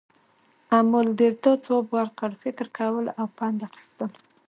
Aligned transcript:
امالدرداء 0.79 1.57
ځواب 1.65 1.85
ورکړ، 1.97 2.29
فکر 2.43 2.67
کول 2.77 3.05
او 3.19 3.25
پند 3.37 3.59
اخیستل. 3.69 4.11